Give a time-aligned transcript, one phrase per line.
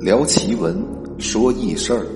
[0.00, 0.80] 聊奇闻，
[1.18, 2.06] 说异事儿，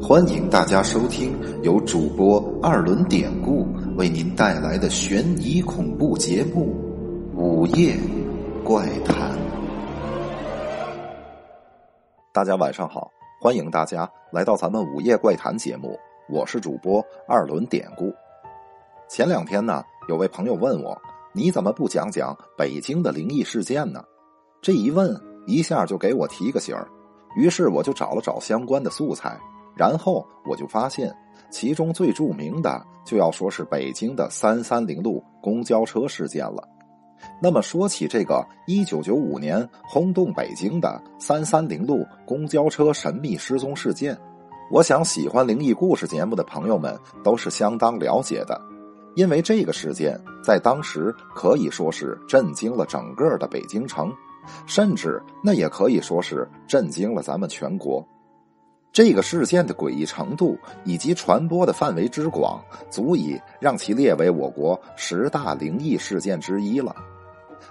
[0.00, 3.68] 欢迎大家收听由主播二轮典故
[3.98, 6.74] 为您带来的悬疑恐怖节目
[7.38, 7.94] 《午夜
[8.64, 9.36] 怪谈》。
[12.32, 13.10] 大家晚上好，
[13.42, 15.98] 欢迎大家来到咱们《午夜怪谈》节目，
[16.30, 18.10] 我是主播二轮典故。
[19.06, 20.98] 前两天呢，有位朋友问我，
[21.34, 24.02] 你怎么不讲讲北京的灵异事件呢？
[24.62, 25.14] 这一问，
[25.46, 26.88] 一下就给我提个醒儿。
[27.36, 29.38] 于是我就找了找相关的素材，
[29.76, 31.14] 然后我就发现，
[31.50, 36.66] 其中最著名的就要说是北京的三三零路公交车事件了。
[37.42, 44.16] 那么说起这个一九九五年轰动北京的三三零路公交车神秘失踪事件，
[44.70, 48.60] 我想喜欢灵异故事节目的朋友们都是相当了解的，
[49.16, 54.12] 因为这个事件在当时可以说是震惊了整个的北京城。
[54.66, 58.06] 甚至那也可以说是震惊了咱们全国。
[58.90, 66.96] 这个事件的诡异程度以及传播的范围之广，足以让其列为我国十大灵异事件之一了。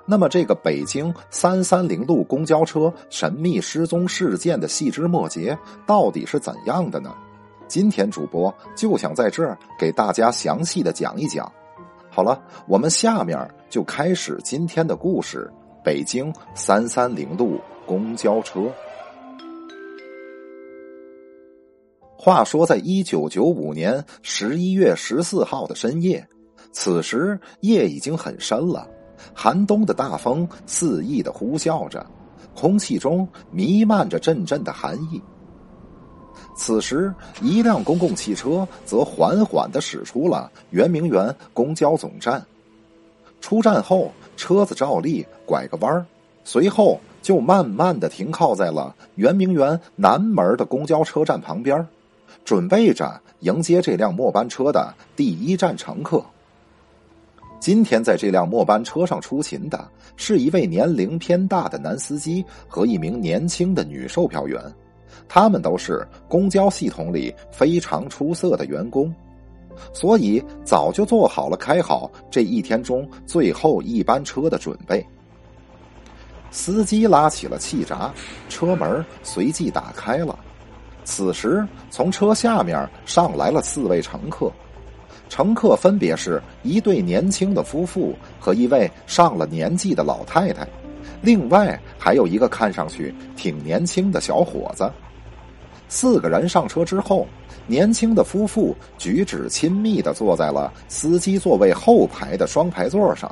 [0.05, 7.13] 那么，这个北京三三零路公交车神秘失踪事件的细枝末节到底是怎样的呢？
[7.67, 11.51] 今天主播就想在这儿给大家详细的讲一讲。
[12.09, 13.37] 好了，我们下面
[13.69, 15.51] 就开始今天的故事。
[15.87, 18.69] 北京三三零路公交车。
[22.17, 26.27] 话说，在一九九五年十一月十四号的深夜，
[26.73, 28.85] 此时夜已经很深了，
[29.33, 32.05] 寒冬的大风肆意的呼啸着，
[32.53, 35.21] 空气中弥漫着阵阵的寒意。
[36.53, 42.45] 此时，一辆公共汽车则缓缓的驶出了圆明园公交总站。
[43.41, 44.11] 出站后。
[44.37, 46.05] 车子照例拐个弯儿，
[46.43, 51.83] 随后就慢慢的停靠在了圆明园南门的公交车站旁边，
[52.45, 56.23] 准备着迎接这辆末班车的第一站乘客。
[57.59, 64.61] 今天在这辆末班车上出勤的是一位年龄偏大的男司机和一名年轻的女售票员，
[65.27, 69.11] 他们都是公交系统里非常出色的员工。
[69.93, 75.05] 所以早就做好了开好这一天中最后一班车的准备。
[76.49, 78.13] 司机拉起了气闸，
[78.49, 80.37] 车门随即打开了。
[81.03, 84.51] 此时，从车下面上来了四位乘客，
[85.29, 90.67] 乘客分别是一对年轻的夫妇和一位上了年纪的老太太，
[91.21, 94.91] 另外还有一个看上去挺年轻的小伙子。
[95.89, 97.27] 四个人上车之后。
[97.67, 103.29] 年轻的夫妇举止亲密的坐在了司机座位后排的双排座上，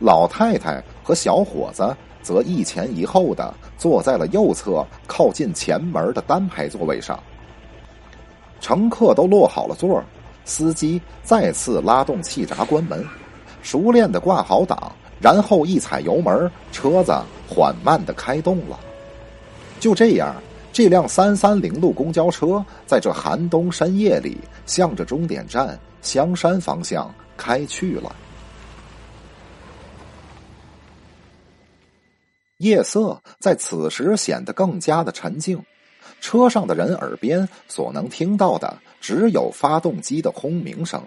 [0.00, 7.18] 老太太和小伙子则一前一后的坐在了右侧靠近前门的单排座位上。
[8.60, 10.02] 乘客都落好了座，
[10.44, 13.04] 司机再次拉动气闸关门，
[13.62, 17.12] 熟练的挂好档，然后一踩油门，车子
[17.48, 18.78] 缓慢的开动了。
[19.78, 20.34] 就这样。
[20.72, 28.16] 这辆三三零路公交车在这寒冬深夜里，向着终点站香山方向开去了。
[32.56, 35.62] 夜色在此时显得更加的沉静，
[36.20, 41.02] 车上的人耳边所能听到的只有发动机的轰鸣声。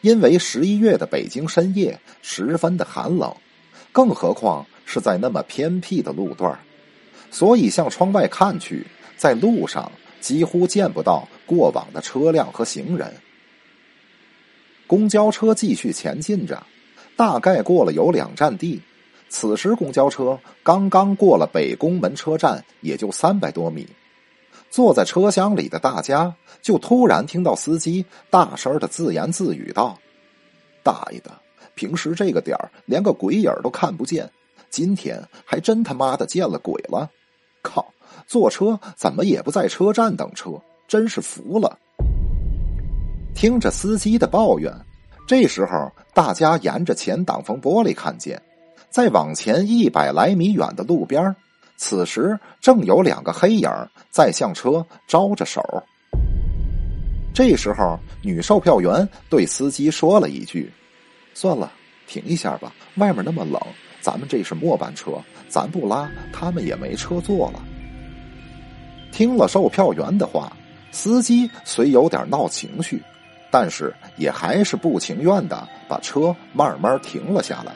[0.00, 3.34] 因为十一月的北京深夜十分的寒冷，
[3.92, 6.58] 更何况是在那么偏僻的路段
[7.30, 13.12] 所以，向窗外看去，在路上几乎见不到过往的车辆和行人。
[14.86, 16.62] 公交车继续前进着，
[17.16, 18.80] 大概过了有两站地。
[19.28, 23.86] 此时，公交车刚刚过了北宫门车站，也就三百多米。
[24.70, 29.98] 坐在车厢里的大家，就突然听到司机大声的自言自语道
[30.82, 31.30] ：“大爷的，
[31.74, 34.30] 平时这个点连个鬼影都看不见。”
[34.70, 37.10] 今天还真他妈的见了鬼了！
[37.62, 37.92] 靠，
[38.26, 40.50] 坐车怎么也不在车站等车，
[40.86, 41.78] 真是服了。
[43.34, 44.72] 听着司机的抱怨，
[45.26, 48.40] 这时候大家沿着前挡风玻璃看见，
[48.90, 51.34] 在往前一百来米远的路边，
[51.76, 53.70] 此时正有两个黑影
[54.10, 55.62] 在向车招着手。
[57.34, 60.72] 这时候，女售票员对司机说了一句
[61.34, 61.70] ：“算了，
[62.06, 63.60] 停一下吧，外面那么冷。”
[64.06, 65.14] 咱们这是末班车，
[65.48, 67.60] 咱不拉，他们也没车坐了。
[69.10, 70.56] 听了售票员的话，
[70.92, 73.02] 司机虽有点闹情绪，
[73.50, 77.72] 但是也还是不情愿的把车慢慢停了下来。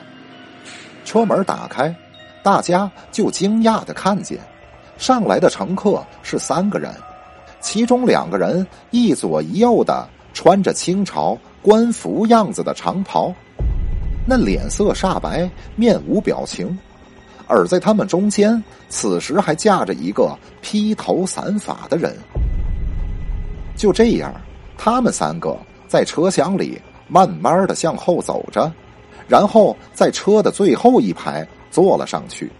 [1.03, 1.93] 车门打开，
[2.41, 4.39] 大家就惊讶的看见，
[4.97, 6.95] 上来的乘客是三个人，
[7.59, 13.35] 其中两个人一左一右的穿着清朝官服样子的长袍，
[14.25, 16.67] 那脸色煞白，面无表情；
[17.47, 22.15] 而在他们中间，此时还架着一个披头散发的人。
[23.75, 24.33] 就这样，
[24.77, 25.57] 他们三个
[25.87, 28.71] 在车厢里慢慢的向后走着，
[29.27, 32.51] 然后在车的最后一排坐了上去。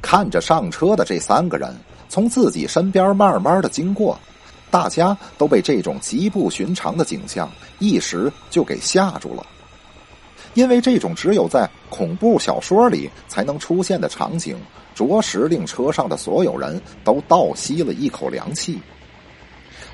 [0.00, 1.70] 看着上车的这三个人
[2.08, 4.18] 从自己身边慢慢的经过，
[4.70, 9.46] 大家都被这种极不寻常的景象一时就给吓住了。
[10.54, 14.56] 因为这种只有在恐怖小说里才能出现的场景，
[14.94, 18.80] 着实令车上的所有人都倒吸了一口凉气。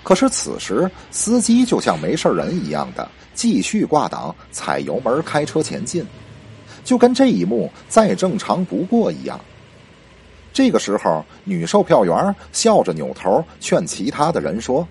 [0.02, 6.06] 可是此时，司机就像没事人一样的继续挂档、踩油门开车前进，
[6.84, 9.38] 就跟这一幕再正常不过一样。
[10.54, 14.86] 这个时候，女售票员笑着扭头劝其他的人说：“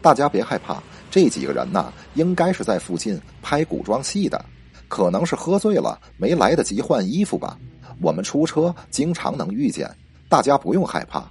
[0.00, 4.42] 大家别害怕，这几个人呐，应该是在附近拍古装戏的，
[4.88, 7.58] 可能是喝醉了没来得及换衣服吧。
[8.00, 9.86] 我们出车经常能遇见，
[10.30, 11.30] 大家不用害怕。”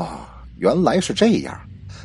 [0.00, 1.60] 啊，原来是这样！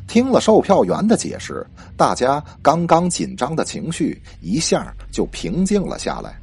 [0.07, 1.63] 听了售票员的解释，
[1.95, 6.39] 大家刚刚紧张的情绪一下就平静了下来。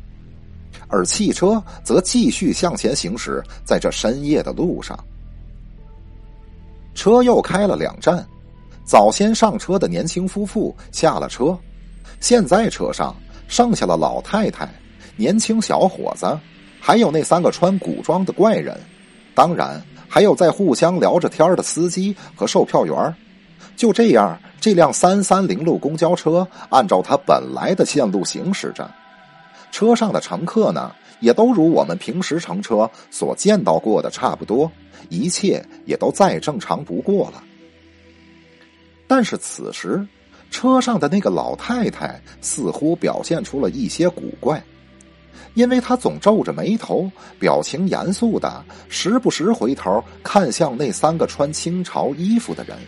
[0.89, 4.99] 而汽车则继续向前行驶，在这深夜的路上，
[6.95, 8.27] 车又开了两站。
[8.85, 11.59] 早先上车的年轻夫妇下了车，
[12.21, 13.17] 现在车上
[13.49, 14.69] 剩下了老太太、
[15.17, 16.39] 年轻小伙子，
[16.81, 18.79] 还有那三个穿古装的怪人，
[19.35, 23.17] 当然还有在互相聊着天的司机和售票员。
[23.75, 28.89] 就这样，这辆三三零路公交车按照它本来的线路行驶着。
[29.75, 34.71] 车上的乘客呢，也都如我们平时乘车所见到过的差不多，
[35.09, 37.43] 一切也都再正常不过了。
[39.09, 40.06] 但是此时，
[40.49, 44.62] 车上的那个老太太似乎表现出了一些古怪，
[45.55, 47.11] 因为她总皱着眉头，
[47.41, 52.79] 表情严肃的，时不时回头看向那三个穿清朝衣服的人。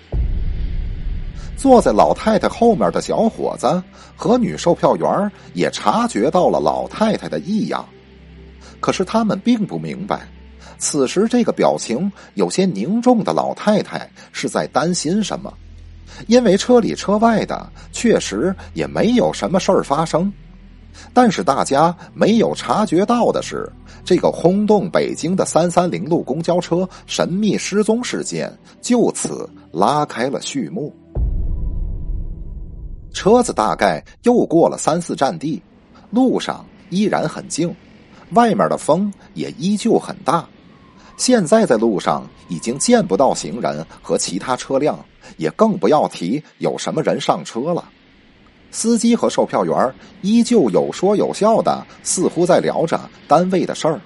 [1.57, 3.83] 坐在老太太后面的小伙子
[4.15, 7.85] 和女售票员也察觉到了老太太的异样，
[8.79, 10.29] 可是他们并不明白，
[10.79, 15.53] 此时这个表情有些凝重的老太太是在担心什么，
[16.27, 20.31] 因为车里车外的确实也没有什么事儿发生，
[21.15, 23.67] 但是大家没有察觉到的是，
[24.05, 30.95] 这个轰动北京的三三零路公交车神秘失踪事件就此拉开了序幕。
[33.17, 35.63] 车子大概又过了三四站地，
[36.11, 37.75] 路上依然很静，
[38.33, 40.47] 外面的风也依旧很大。
[41.17, 45.03] 现在在路上已经见不到行人和其他车辆，
[45.39, 47.89] 也更不要提有什么人上车了。
[48.71, 53.99] 司机和售票员依旧有说有笑的，似乎在聊着单位的事儿。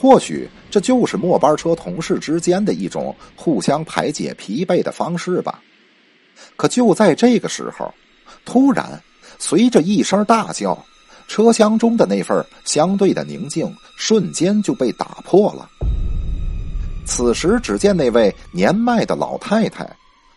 [0.00, 5.60] 或许这就是末班车同事之间的一种互相排解疲惫的方式吧。
[6.54, 7.92] 可就在这个时候。
[8.46, 8.98] 突然，
[9.38, 10.78] 随着一声大叫，
[11.28, 15.68] 车厢中的那份相对的宁静瞬间就被打破了。
[17.04, 19.86] 此时，只见那位年迈的老太太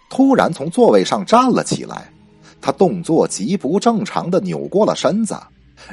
[0.09, 2.11] 突然从座位上站了起来，
[2.59, 5.37] 她动作极不正常的扭过了身子，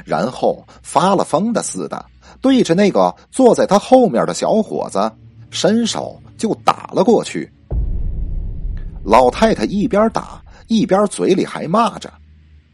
[0.03, 2.03] 然后发了疯的似的
[2.41, 5.11] 对着那个坐在她后面的小伙子
[5.49, 7.49] 伸手就打了过去。
[9.03, 10.41] 老太太一边打。
[10.67, 12.11] 一边嘴里还骂着：“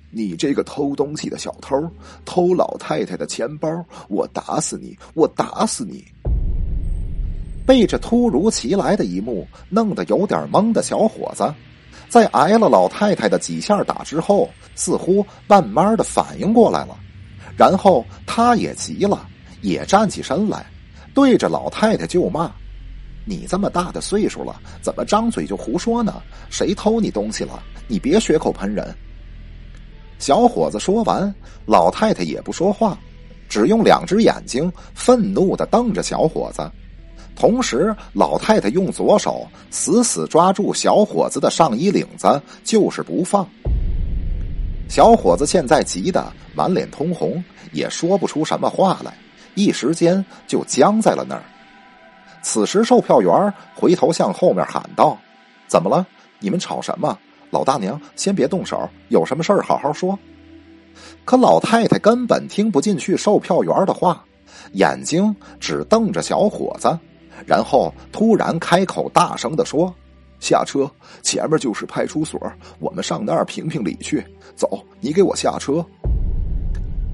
[0.10, 1.90] 你这个偷东西的小偷，
[2.26, 3.70] 偷老太太的钱包，
[4.10, 4.98] 我打死你！
[5.14, 6.04] 我打死你！”
[7.66, 11.54] 被这突如其来的一幕弄得有点懵的小伙子，
[12.10, 16.98] 在挨了老太太的几下打之后，似乎慢慢的反应过来了，
[17.58, 19.28] 然后他也急了，
[19.62, 20.66] 也站起身来，
[21.14, 22.52] 对着老太太就骂。
[23.26, 26.22] 你这么大的岁数了，怎么张嘴就胡说呢？
[26.50, 27.64] 谁偷你东西了？
[27.88, 28.94] 你别血口喷人！
[30.20, 31.34] 小伙子说完，
[31.66, 32.98] 老太太也不说话，
[33.48, 36.70] 只用两只眼睛愤怒的瞪着小伙子。
[37.36, 43.48] 同时，老太太用左手死死抓住小伙子的上衣领子，就是不放。
[44.88, 49.14] 小伙子现在急得满脸通红，也说不出什么话来，
[49.56, 51.44] 一时间就僵在了那儿。
[52.44, 55.18] 此时，售票员回头向后面喊道
[55.66, 56.06] ：“怎么了？
[56.40, 57.18] 你们吵什么？
[57.50, 60.18] 老大娘，先别动手，有什么事儿好好说。”
[61.26, 64.24] 可老太太根本听不进去售票员的话，
[64.74, 67.00] 眼睛只瞪着小伙子，
[67.46, 69.94] 然后突然开口大声的说
[70.40, 70.90] ：“下车，
[71.22, 72.40] 前面就是派出所，
[72.80, 74.24] 我们上那儿评评理去。
[74.56, 75.84] 走，你给我下车。”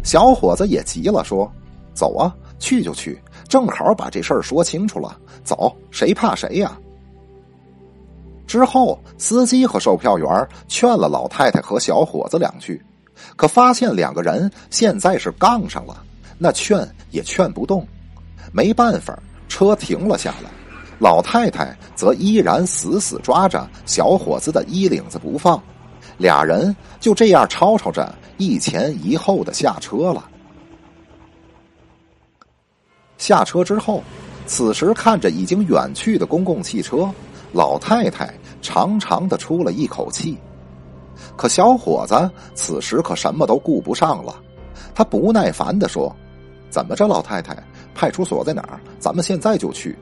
[0.03, 1.50] 小伙子也急了，说
[1.93, 5.17] ：“走啊，去就去，正好把这事儿说清楚了。
[5.43, 6.77] 走，谁怕谁呀？”
[8.48, 12.81] 之后，司机和售票员劝了老太太和小伙子两句，
[13.36, 16.03] 可发现两个人现在是杠上了，
[16.38, 17.88] 那劝也劝不动。
[18.51, 19.17] 没办法，
[19.48, 20.50] 车停了下来，
[21.00, 25.62] 老太太则依然死死抓着小伙子的衣领子不放，
[26.17, 28.13] 俩人就这样吵吵着。
[28.38, 30.24] 一前一后的下车了。
[33.19, 34.01] 下车之后，
[34.47, 37.07] 此时看着已经远去的公共汽车，
[37.53, 40.35] 老太太长长的出了一口气。
[41.35, 44.33] 可小伙子此时可什么都顾不上了，
[44.95, 46.15] 他不耐烦的说
[46.71, 47.55] ：“怎么着，老太太？
[47.93, 48.79] 派出所在哪儿？
[48.99, 49.95] 咱们现在就去。”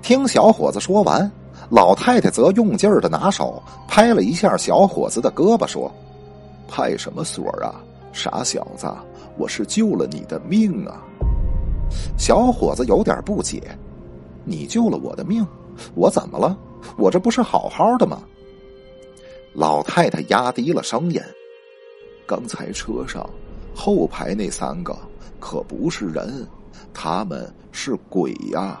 [0.00, 1.30] 听小伙子说完，
[1.68, 5.92] 老太太则用劲儿的拿手拍了一下小伙子的胳膊，说。
[6.66, 7.80] 派什么所啊，
[8.12, 8.86] 傻小子！
[9.38, 11.02] 我是救了你的命啊！
[12.16, 13.62] 小伙子有点不解
[14.44, 15.46] ：“你救了我的命，
[15.94, 16.56] 我怎么了？
[16.96, 18.22] 我这不是好好的吗？”
[19.54, 21.20] 老太太压低了声音
[22.26, 23.28] ：“刚才车上
[23.74, 24.96] 后排那三个
[25.40, 26.46] 可不是人，
[26.92, 28.80] 他们是鬼呀！”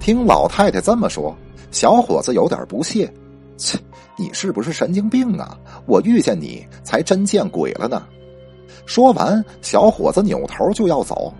[0.00, 1.34] 听老太太这么说，
[1.70, 3.12] 小伙子有点不屑。
[3.56, 3.76] 切，
[4.16, 5.58] 你是不是神经病啊？
[5.84, 8.06] 我遇见你才真见鬼了呢！
[8.88, 11.30] 说完，小伙子扭头就要走，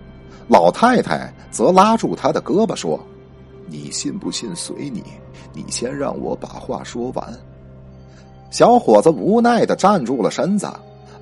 [0.47, 2.99] 老太太则拉住他的胳膊说
[3.65, 5.03] ：“你信不信随你，
[5.51, 7.33] 你先让我把话说完。”
[8.51, 10.71] 小伙子无奈的站住了身子，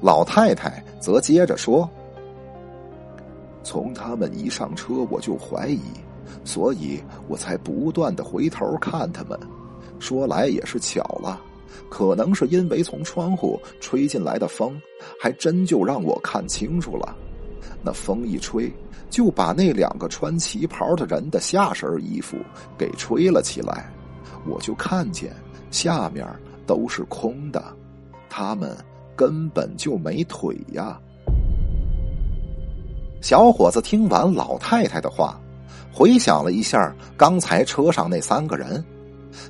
[0.01, 1.89] 老太太则接着说
[3.63, 5.79] ：“从他们一上车我就怀疑，
[6.43, 9.39] 所以我才不断的回头看他们。”
[9.97, 11.39] 说来也是巧了，
[11.89, 14.79] 可能是因为从窗户吹进来的风，
[15.19, 17.15] 还真就让我看清楚了。
[17.83, 18.71] 那风一吹，
[19.09, 22.37] 就把那两个穿旗袍的人的下身衣服
[22.77, 23.91] 给吹了起来，
[24.45, 25.31] 我就看见
[25.71, 26.25] 下面
[26.65, 27.63] 都是空的，
[28.29, 28.75] 他们
[29.15, 30.99] 根本就没腿呀。
[33.21, 35.39] 小伙子听完老太太的话，
[35.91, 38.83] 回想了一下刚才车上那三个人。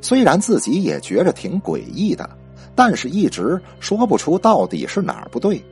[0.01, 2.29] 虽然自己也觉着挺诡异的，
[2.75, 5.63] 但是一直说不出到底是哪儿不对。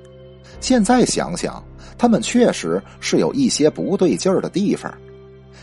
[0.62, 1.64] 现在想想，
[1.98, 4.92] 他们确实是有一些不对劲儿的地方。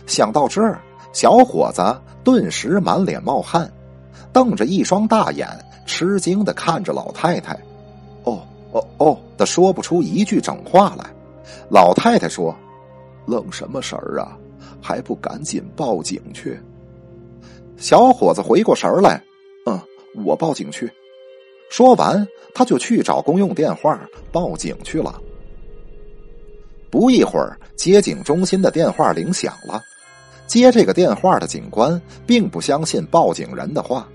[0.07, 0.81] 想到这儿，
[1.13, 1.83] 小伙子
[2.23, 3.71] 顿时满脸冒汗，
[4.33, 5.49] 瞪着一双大眼，
[5.87, 7.55] 吃惊的看着老太太。
[8.25, 11.05] 哦哦哦的说不出一句整话来。
[11.69, 12.55] 老太太说
[13.27, 14.37] ：“愣什么神儿啊？
[14.81, 16.61] 还不赶紧报警去！”
[17.83, 19.21] 小伙子回过神来，
[19.67, 19.77] 嗯，
[20.25, 20.89] 我报警去。
[21.69, 22.25] 说完，
[22.55, 25.21] 他就去找公用电话报警去了。
[26.93, 29.83] 不一会儿，接警中心的电话铃响了。
[30.47, 34.09] 接这个电话的警官并不相信报警人的话，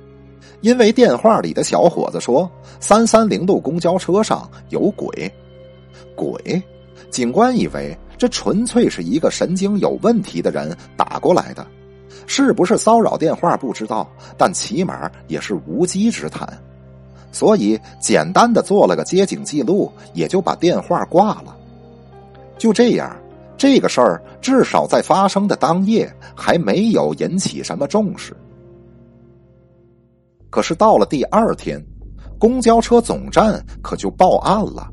[0.62, 5.30] 因为电话里的小伙子说三三零路公交车上有鬼。
[6.16, 6.64] 鬼，
[7.10, 11.68] 警官以为这纯粹是一个神经有问题的人打过来的。
[12.28, 14.08] 是不是骚扰电话不知道，
[14.38, 16.48] 但起码也是无稽之谈，
[17.32, 21.56] 所以简单的做了个接警记录，也就把电话挂了。
[22.58, 23.16] 就这样，
[23.58, 28.36] 这个事儿至少在发生的当夜还没有引起什么重视。
[30.50, 31.82] 可是到了第二天，
[32.38, 34.88] 公交车总站可就报案了，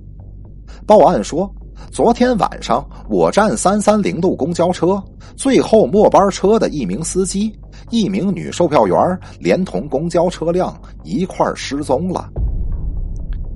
[0.87, 1.53] 报案说。
[1.91, 5.03] 昨天晚上，我站三三零路公交车
[5.37, 7.57] 最后末班车的一名司机、
[7.91, 8.97] 一名女售票员，
[9.39, 12.29] 连同公交车辆一块失踪了。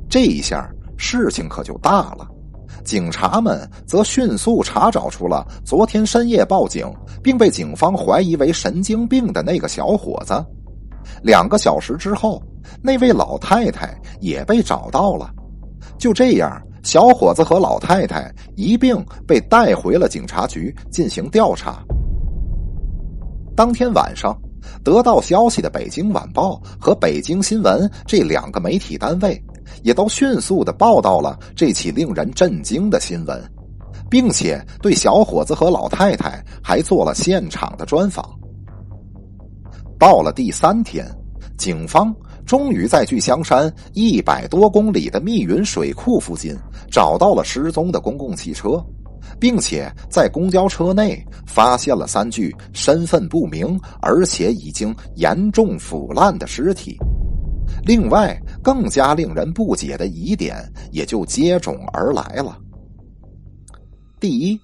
[0.09, 2.29] 这一下事情可就大了，
[2.85, 6.87] 警察们则迅速查找出了昨天深夜报警
[7.23, 10.33] 并被警方怀疑为神经病的那个小伙子。
[11.23, 12.43] 两个小时之后，
[12.83, 15.31] 那位老太太也被找到了。
[15.99, 16.63] 就这样。
[16.89, 21.85] 小伙子和老太太一并被带回了警察局进行调查。
[23.55, 24.35] 当天晚上，
[24.83, 29.39] 得到消息的《北京晚报》和《北京新闻》这两个媒体单位，
[29.83, 33.39] 也都迅速的报道了这起令人震惊的新闻，
[34.09, 38.25] 并且对小伙子和老太太还做了现场的专访。
[39.99, 41.07] 到了第三天，
[41.59, 42.17] 警方。
[42.49, 46.57] 终于在距香山一百多公里的密云水库附近
[46.91, 48.83] 找到了失踪的公共汽车。
[49.39, 56.97] 并且在公交车内发现了三具身份不明而且已经严重腐烂的尸体。
[57.85, 60.57] 另外，更加令人不解的疑点
[60.91, 62.59] 也就接踵而来了。
[64.19, 64.59] 第一，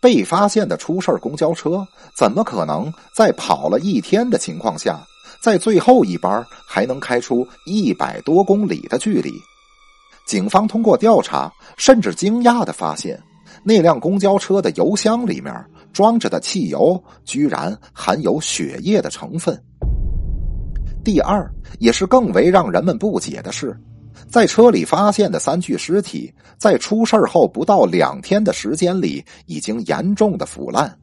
[0.00, 5.00] 被发现的出事公交车怎么可能在跑了一天的情况下，
[5.42, 9.32] 在最后一班还能开出一百多公里的距离？
[10.26, 13.18] 警方通过调查，甚至惊讶的发现，
[13.62, 15.54] 那辆公交车的油箱里面
[15.92, 19.58] 装着的汽油居然含有血液的成分。
[21.02, 23.74] 第二，也是更为让人们不解的是，
[24.28, 30.94] 在车里发现的三具尸体，在出事后不到两天的时间里，已经严重的腐烂。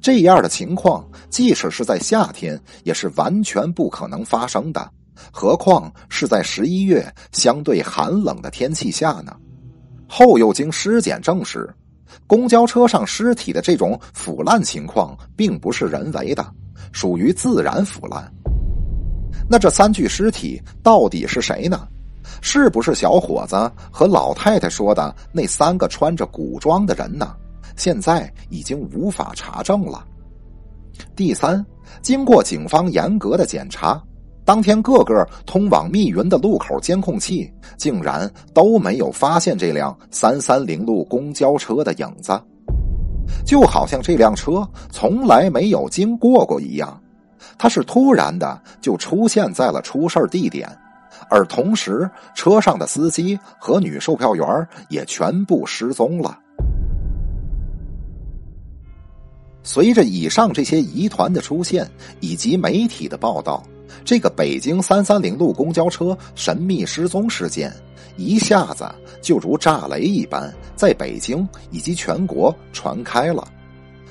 [0.00, 4.90] 这样的情况，即使是在夏天，也是完全不可能发生的。
[5.30, 9.36] 何况是在十一月相对寒冷的天气下呢？
[10.08, 11.72] 后又经尸检证实，
[12.26, 16.44] 公交车上尸体的这种腐烂情况并不是人为的，
[16.92, 18.30] 属于自然腐烂。
[19.48, 21.88] 那这三具尸体到底是谁呢？
[22.40, 27.34] 是不是小伙子和老太太说的那三个穿着古装的人呢？
[27.76, 30.04] 现在已经无法查证了。
[31.16, 31.64] 第三，
[32.00, 34.02] 经过警方严格的检查。
[34.44, 42.32] 当天，各个通往密云的路口监控器竟然都没有发现这辆三三零路公交车的影子，
[43.46, 47.00] 就好像这辆车从来没有经过过一样。
[47.56, 50.68] 它是突然的就出现在了出事地点，
[51.30, 56.36] 而同时车上的司机和女售票员也全部失踪了。
[59.62, 61.88] 随着以上这些疑团的出现，
[62.20, 63.62] 以及媒体的报道。
[64.04, 67.72] 这个北京三三零路公交车神秘失踪事件，
[68.16, 68.84] 一下子
[69.20, 73.46] 就如炸雷一般，在北京以及全国传开了。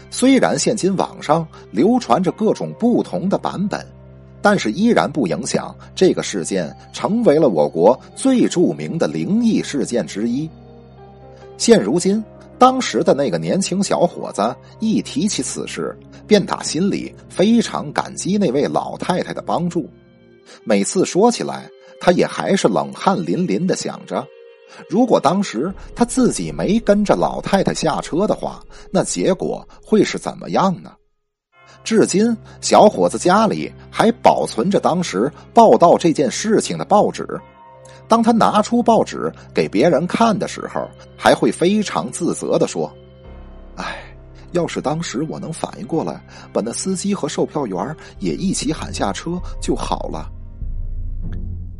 [0.09, 3.85] 虽然现今网上流传着各种不同的版本，
[4.41, 10.49] 但是依然不影响这个事件成为了我国最著名的灵异事件之一。
[11.57, 12.23] 现如今。
[12.61, 15.97] 当时的那个年轻小伙子一提起此事，
[16.27, 19.89] 便打心里非常感激那位老太太的帮助。
[20.63, 21.67] 每次说起来，
[21.99, 24.23] 他也还是冷汗淋淋的想着：
[24.87, 30.93] 如果当时他自己没跟着老太太下车的话，那结果会是怎么样呢？
[31.83, 37.27] 至今，小伙子家里还保存着当时报道这件事情的报纸。
[38.11, 42.91] 当他拿出报纸给别人看的时候，还会非常自责的说
[43.79, 44.03] ：“哎，
[44.51, 46.21] 要是当时我能反应过来，
[46.51, 50.29] 把那司机和售票员也一起喊下车就好了。”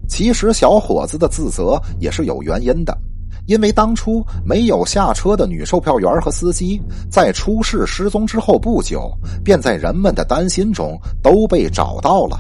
[0.08, 2.98] 其实，小伙子的自责也是有原因的，
[3.46, 9.12] 因为当初没有下车的女售票员和司机，在出事失踪之后不久，
[9.44, 12.40] 便在人们的担心中都被找到了。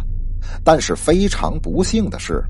[0.63, 2.41] 但是非常不幸的是。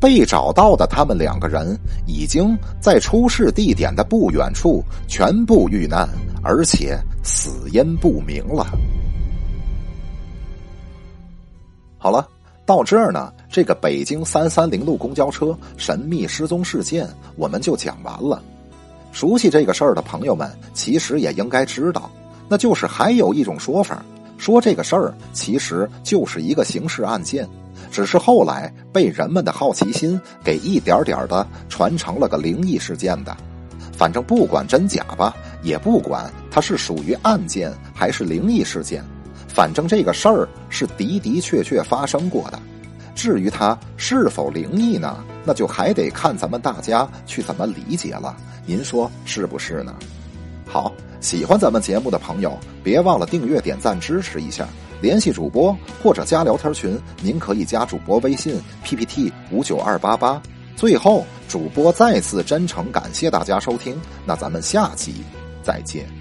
[0.00, 6.08] 被找到的他们两个人已经在出事地点的不远处全部遇难，
[6.42, 8.66] 而且死因不明了。
[11.98, 12.28] 好了，
[12.64, 18.42] 到这儿呢，这个北京三三零路公交车神秘失踪事件我们就讲完了。
[19.10, 22.10] 熟悉这个事儿的朋友们，其实也应该知道，
[22.48, 24.04] 那就是还有一种说法，
[24.36, 27.48] 说这个事儿其实就是一个刑事案件。
[27.90, 33.36] 只是后来被人们的好奇心给一点点的传成了个灵异事件的，
[33.96, 39.02] 反正不管真假吧，也不管它是属于案件还是灵异事件，
[39.48, 42.58] 反正这个事儿是的的确确发生过的。
[43.14, 48.36] 至于它是否灵异呢，那就还得看咱们大家去怎么理解了。
[48.64, 49.92] 您说是不是呢？
[50.64, 54.68] 好，喜欢咱们节目的朋友，别忘了订阅、点赞支持一下。
[55.00, 60.40] 联系主播或者加聊天群，您可以加主播微信 PPT 五九二八八。
[60.74, 65.14] 最后，主播再次真诚感谢大家收听，那咱们下期
[65.62, 66.17] 再见。